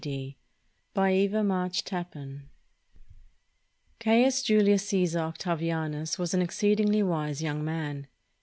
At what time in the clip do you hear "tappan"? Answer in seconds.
1.83-2.49